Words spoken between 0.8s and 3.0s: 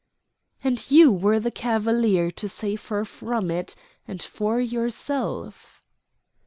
you were the cavalier to save